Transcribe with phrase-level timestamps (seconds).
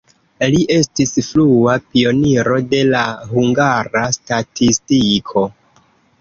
[0.53, 3.03] Li estis frua pioniro de la
[3.35, 5.47] hungara statistiko.